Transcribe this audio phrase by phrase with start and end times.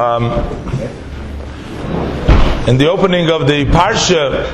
[0.00, 0.30] Um,
[2.66, 4.46] in the opening of the parsha,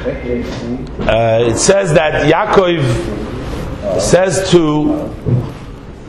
[1.07, 5.09] uh, it says that Yaakov says to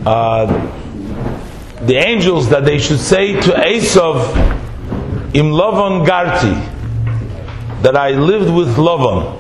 [0.07, 0.47] uh,
[1.86, 4.36] the angels that they should say to Esav,
[5.36, 9.39] "Im Lavan Garti," that I lived with Lavan.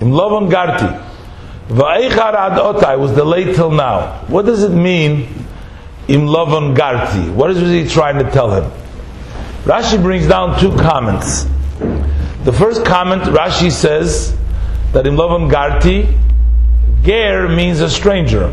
[0.00, 1.10] Im Lavan Garti.
[1.70, 4.24] Va'echar ad otai was delayed till now.
[4.28, 5.26] What does it mean?
[6.06, 7.34] Im Lavan Garti.
[7.34, 8.81] What is he trying to tell him?
[9.64, 11.44] Rashi brings down two comments.
[12.44, 14.36] The first comment, Rashi says
[14.92, 16.18] that in Lavan Garti,
[17.04, 18.52] Ger means a stranger.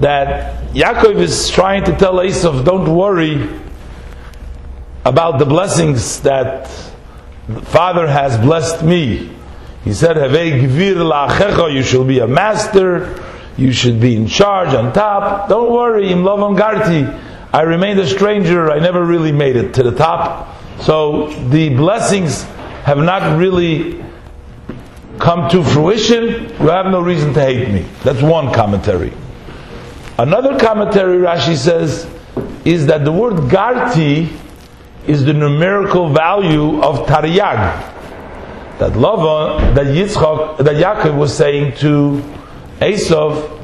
[0.00, 3.48] That Yaakov is trying to tell Esav, don't worry
[5.06, 6.70] about the blessings that
[7.48, 9.34] the Father has blessed me.
[9.84, 13.24] He said, You shall be a master,
[13.56, 15.48] you should be in charge on top.
[15.48, 17.27] Don't worry, in Lavan Garti.
[17.52, 20.54] I remained a stranger, I never really made it to the top.
[20.80, 22.42] So the blessings
[22.84, 24.04] have not really
[25.18, 26.50] come to fruition.
[26.60, 27.86] You have no reason to hate me.
[28.04, 29.12] That's one commentary.
[30.18, 32.08] Another commentary, Rashi says,
[32.64, 34.36] is that the word Garti
[35.06, 37.94] is the numerical value of Taryag.
[38.78, 42.22] That Lava, that Yitzchak, that Yaakov was saying to
[42.80, 43.54] Esav,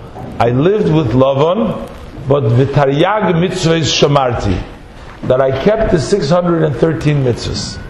[0.40, 1.88] I lived with Lavan,
[2.28, 4.60] but v'taryag mitzvahs shamarti,
[5.28, 7.80] that I kept the 613 mitzvahs.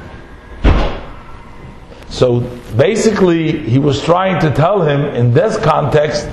[2.09, 2.41] So
[2.77, 6.29] basically, he was trying to tell him in this context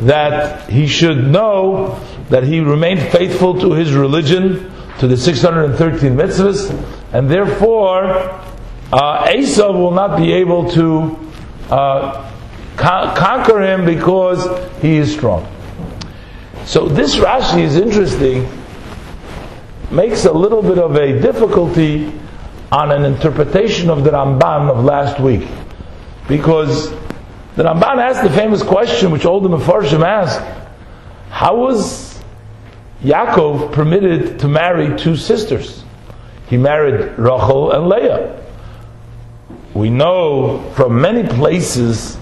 [0.00, 6.70] that he should know that he remained faithful to his religion, to the 613 mitzvahs,
[7.12, 8.04] and therefore
[8.92, 11.16] uh, Esav will not be able to
[11.70, 12.30] uh,
[12.76, 14.42] con- conquer him because
[14.80, 15.53] he is strong.
[16.66, 18.48] So this Rashi is interesting,
[19.90, 22.10] makes a little bit of a difficulty
[22.72, 25.46] on an interpretation of the Ramban of last week.
[26.26, 26.90] Because
[27.56, 30.40] the Ramban asked the famous question which all the Mefarshim asked,
[31.28, 32.18] how was
[33.02, 35.84] Yaakov permitted to marry two sisters?
[36.48, 38.42] He married Rachel and Leah.
[39.74, 42.16] We know from many places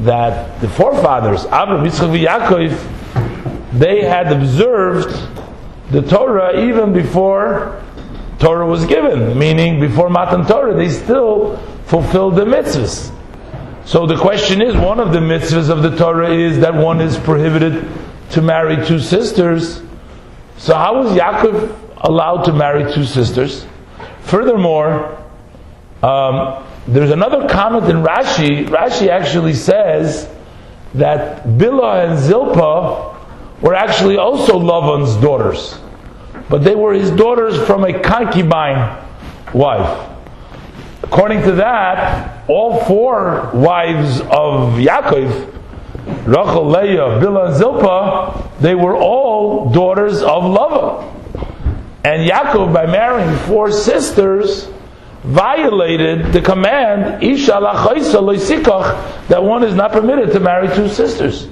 [0.00, 3.01] that the forefathers, Abraham, Yitzchak, and Yaakov,
[3.72, 5.10] they had observed
[5.90, 7.82] the Torah even before
[8.38, 11.56] Torah was given, meaning before Matan Torah, they still
[11.86, 13.14] fulfilled the mitzvahs.
[13.84, 17.16] So the question is, one of the mitzvahs of the Torah is that one is
[17.18, 17.88] prohibited
[18.30, 19.82] to marry two sisters.
[20.56, 23.66] So how was Yaakov allowed to marry two sisters?
[24.22, 25.18] Furthermore,
[26.02, 28.66] um, there's another comment in Rashi.
[28.66, 30.28] Rashi actually says
[30.94, 33.11] that Bilhah and Zilpah
[33.62, 35.78] were actually also Lavan's daughters.
[36.50, 39.02] But they were his daughters from a concubine
[39.54, 40.10] wife.
[41.02, 45.48] According to that, all four wives of Yaakov,
[46.26, 51.08] Rachel, Leah, Bilhah, and Zilpah, they were all daughters of Lava.
[52.04, 54.68] And Yaakov, by marrying four sisters,
[55.22, 57.60] violated the command, Isha
[59.28, 61.48] that one is not permitted to marry two sisters.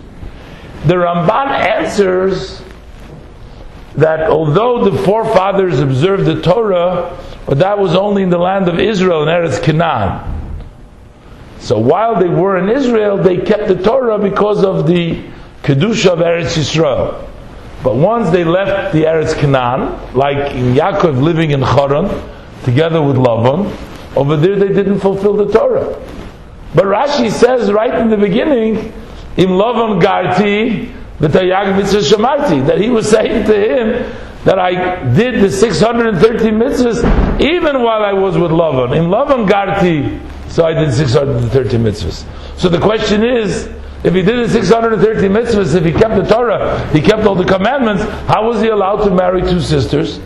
[0.86, 2.62] The Ramban answers
[3.96, 8.78] that although the forefathers observed the Torah, but that was only in the land of
[8.78, 10.26] Israel and Eretz Canaan.
[11.58, 15.22] So while they were in Israel, they kept the Torah because of the
[15.62, 17.28] Kedusha of Eretz Yisrael.
[17.82, 22.08] But once they left the Eretz Canaan, like in Yaakov living in Charan,
[22.64, 23.76] together with Lavan,
[24.16, 26.00] over there they didn't fulfill the Torah.
[26.74, 28.92] But Rashi says right in the beginning
[29.36, 34.12] Im Lavan Garti, V'tayag mitzvah shamarti, that he was saying to him
[34.44, 38.96] that I did the 613 mitzvahs even while I was with Lavan.
[38.96, 40.20] In Lavan Garti,
[40.50, 42.24] so I did 613 mitzvahs.
[42.58, 43.66] So the question is,
[44.02, 47.44] if he did the 613 mitzvahs, if he kept the Torah, he kept all the
[47.44, 50.18] commandments, how was he allowed to marry two sisters?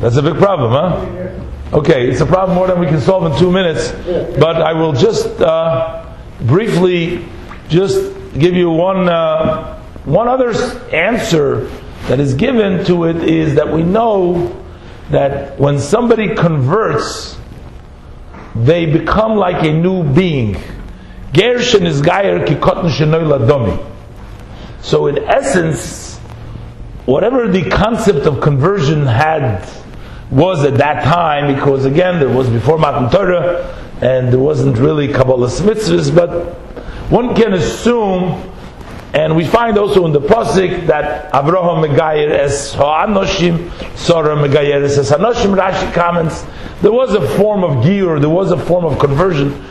[0.00, 1.78] That's a big problem, huh?
[1.78, 3.90] Okay, it's a problem more than we can solve in two minutes,
[4.38, 5.26] but I will just.
[5.40, 6.03] Uh,
[6.44, 7.26] briefly
[7.68, 10.50] just give you one uh, one other
[10.94, 11.66] answer
[12.08, 14.62] that is given to it is that we know
[15.10, 17.38] that when somebody converts,
[18.54, 20.56] they become like a new being.
[21.32, 23.84] Gershon is gayer shenoy
[24.82, 26.18] So in essence,
[27.06, 29.66] whatever the concept of conversion had
[30.30, 35.12] was at that time, because again, there was before Matan Torah, and there wasn't really
[35.12, 36.54] Kabbalah mitzvahs, but
[37.10, 38.52] one can assume
[39.14, 44.98] And we find also in the Pasuk that Avraham Megayer es Ha'anoshim, Sarah Megayer es
[45.08, 46.44] Hanoshim, Rashi comments,
[46.82, 49.64] there was a form of giyur, there was a form of conversion.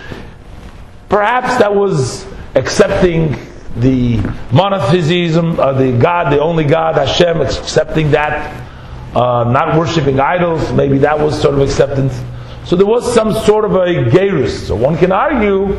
[1.10, 2.26] Perhaps that was
[2.56, 3.36] accepting
[3.76, 4.20] the
[4.54, 8.66] monotheism, uh, the God, the only God, Hashem, accepting that,
[9.14, 12.18] uh, not worshipping idols, maybe that was sort of acceptance.
[12.66, 14.68] So there was some sort of a gerus.
[14.68, 15.76] So one can argue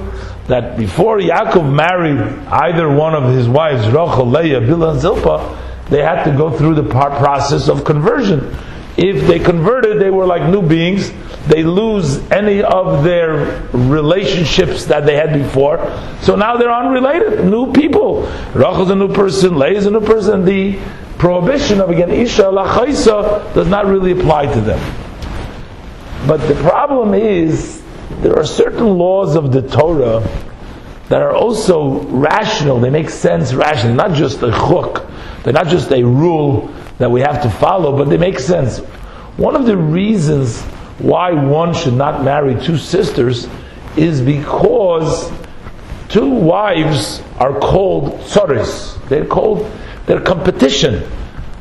[0.48, 6.02] that before Yaakov married either one of his wives, Rachel, Leah, Bilhah, and Zilpah, they
[6.02, 8.54] had to go through the process of conversion.
[8.96, 11.12] If they converted, they were like new beings.
[11.46, 15.78] They lose any of their relationships that they had before.
[16.22, 18.22] So now they're unrelated, new people.
[18.54, 20.44] Rachel's a new person, Leah is a new person.
[20.44, 20.78] The
[21.18, 25.03] prohibition of again Isha Lachaisa does not really apply to them.
[26.26, 27.82] But the problem is,
[28.22, 30.26] there are certain laws of the Torah
[31.08, 32.80] that are also rational.
[32.80, 35.06] They make sense rationally, not just a chuk.
[35.42, 38.78] They're not just a rule that we have to follow, but they make sense.
[39.36, 40.62] One of the reasons
[40.98, 43.46] why one should not marry two sisters
[43.96, 45.30] is because
[46.08, 49.06] two wives are called tzoris.
[49.08, 49.70] They're called,
[50.06, 51.02] they're competition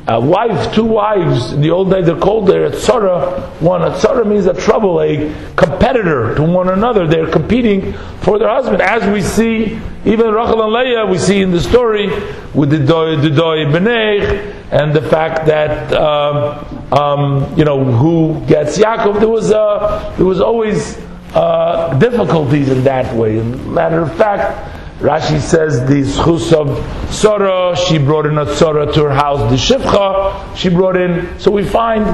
[0.06, 3.40] a wife, two wives, in the old days they're called they're a tzara.
[3.62, 7.08] One, a tzara means a trouble, a competitor to one another.
[7.08, 8.82] They're competing for their husband.
[8.82, 12.08] As we see, even Rachel and Leah, we see in the story
[12.54, 18.44] with the doy the doy Benech, and the fact that, um, um, you know, who
[18.46, 20.98] gets Yaakov, there was, uh, there was always
[21.34, 23.42] uh, difficulties in that way.
[23.42, 29.04] matter of fact, Rashi says the schus of Sora, she brought in a Sora to
[29.04, 31.38] her house, the Shivcha, she brought in.
[31.42, 32.06] So we find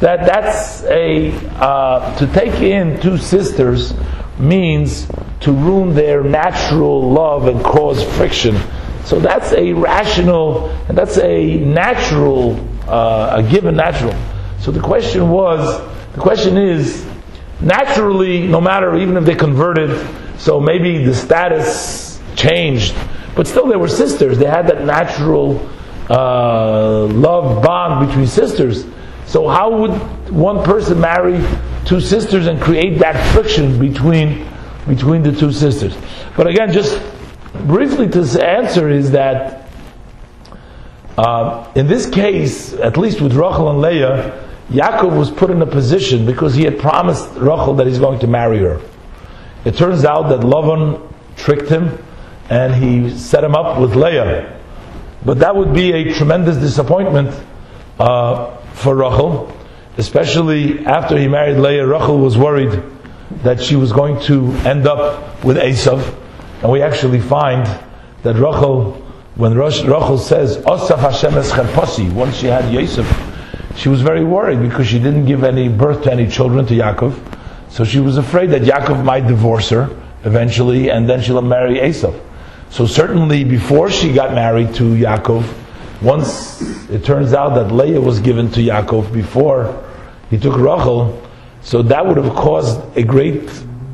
[0.00, 3.92] that that's a, uh, to take in two sisters
[4.38, 5.06] means
[5.40, 8.56] to ruin their natural love and cause friction.
[9.04, 12.58] So that's a rational, and that's a natural,
[12.88, 14.14] uh, a given natural.
[14.60, 15.82] So the question was,
[16.14, 17.06] the question is,
[17.60, 19.90] naturally, no matter even if they converted,
[20.38, 22.07] so maybe the status
[22.38, 22.94] changed,
[23.34, 24.38] but still they were sisters.
[24.38, 25.68] They had that natural
[26.08, 28.86] uh, love bond between sisters.
[29.26, 31.44] So how would one person marry
[31.84, 34.48] two sisters and create that friction between
[34.86, 35.96] between the two sisters?
[36.36, 37.02] But again, just
[37.66, 39.68] briefly to answer is that
[41.18, 45.66] uh, in this case, at least with Rachel and Leah, Yaakov was put in a
[45.66, 48.80] position because he had promised Rachel that he's going to marry her.
[49.64, 51.98] It turns out that Lavan tricked him
[52.50, 54.58] and he set him up with Leah.
[55.24, 57.34] But that would be a tremendous disappointment
[57.98, 59.52] uh, for Rachel,
[59.98, 61.86] especially after he married Leah.
[61.86, 62.82] Rachel was worried
[63.42, 66.14] that she was going to end up with Esav,
[66.62, 67.66] and we actually find
[68.22, 68.94] that Rachel,
[69.34, 73.06] when Rachel says Osaf Hashem es once she had Yosef,
[73.76, 77.36] she was very worried because she didn't give any birth to any children to Yaakov,
[77.70, 79.88] so she was afraid that Yaakov might divorce her
[80.24, 82.18] eventually, and then she'll marry Esav.
[82.70, 85.46] So certainly before she got married to Yaakov,
[86.02, 86.60] once
[86.90, 89.84] it turns out that Leah was given to Yaakov before
[90.30, 91.20] he took Rachel,
[91.62, 93.50] so that would have caused a great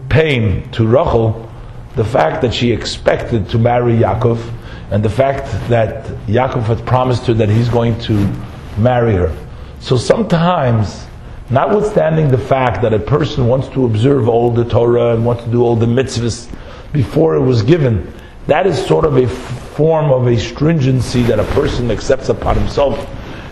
[0.09, 1.51] pain to Rachel,
[1.97, 4.53] the fact that she expected to marry Yaakov,
[4.91, 8.31] and the fact that Yaakov had promised her that he's going to
[8.77, 9.35] marry her.
[9.81, 11.07] So sometimes,
[11.51, 15.51] notwithstanding the fact that a person wants to observe all the Torah and wants to
[15.51, 16.53] do all the mitzvahs
[16.93, 18.13] before it was given,
[18.47, 23.09] that is sort of a form of a stringency that a person accepts upon himself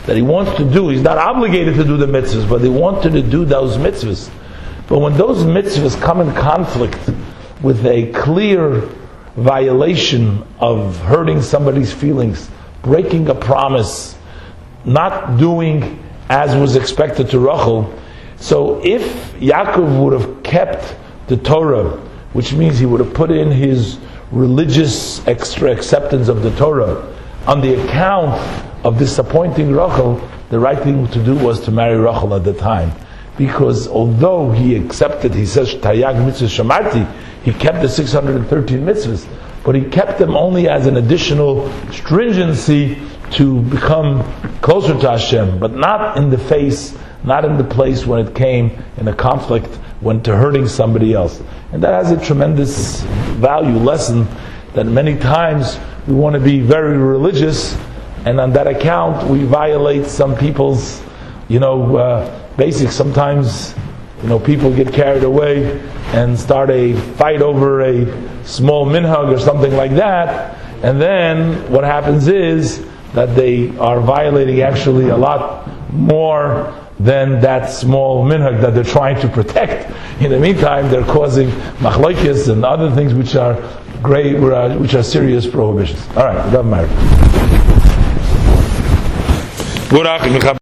[0.07, 0.89] that he wants to do.
[0.89, 4.31] He's not obligated to do the mitzvahs, but he wanted to do those mitzvahs.
[4.89, 6.99] But when those mitzvahs come in conflict
[7.63, 8.81] with a clear
[9.37, 12.51] violation of hurting somebody's feelings,
[12.83, 14.17] breaking a promise,
[14.85, 17.97] not doing as was expected to Rachel,
[18.37, 20.97] so if Yaakov would have kept
[21.29, 21.91] the Torah,
[22.33, 23.99] which means he would have put in his
[24.33, 27.15] religious extra acceptance of the Torah
[27.47, 28.41] on the account
[28.85, 32.93] of disappointing Rachel, the right thing to do was to marry Rachel at the time.
[33.37, 37.11] Because although he accepted, he says, Tayag mitzvah shamarti,
[37.43, 39.27] he kept the 613 mitzvahs,
[39.65, 42.99] but he kept them only as an additional stringency
[43.33, 44.23] to become
[44.61, 48.83] closer to Hashem, but not in the face, not in the place when it came
[48.99, 51.41] in a conflict when to hurting somebody else.
[51.73, 53.01] And that has a tremendous
[53.41, 54.27] value lesson
[54.75, 57.79] that many times we want to be very religious,
[58.25, 61.01] and on that account we violate some people's,
[61.49, 62.95] you know, uh, basics.
[62.95, 63.75] Sometimes,
[64.23, 65.81] you know, people get carried away
[66.13, 71.85] and start a fight over a small minhag or something like that, and then what
[71.85, 78.75] happens is that they are violating actually a lot more than that small minhag that
[78.75, 79.91] they're trying to protect.
[80.21, 81.49] In the meantime, they're causing
[81.81, 83.57] machlokes and other things which are
[84.03, 84.39] great,
[84.79, 86.07] which are serious prohibitions.
[86.17, 86.89] All right, Rav Meir.